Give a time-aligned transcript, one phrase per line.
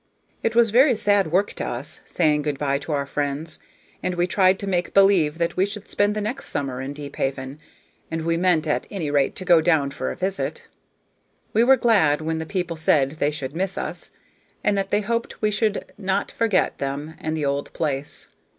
[0.41, 3.59] It was very sad work to us saying good by to our friends,
[4.01, 7.59] and we tried to make believe that we should spend the next summer in Deephaven,
[8.09, 10.67] and we meant at any rate to go down for a visit.
[11.53, 14.09] We were glad when the people said they should miss us,
[14.63, 18.27] and that they hoped we should not forget them and the old place.